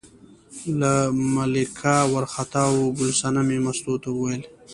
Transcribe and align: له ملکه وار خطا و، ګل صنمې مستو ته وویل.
له 0.79 0.93
ملکه 1.35 1.95
وار 2.11 2.25
خطا 2.33 2.63
و، 2.71 2.77
ګل 2.97 3.11
صنمې 3.21 3.57
مستو 3.65 3.93
ته 4.03 4.09
وویل. 4.13 4.43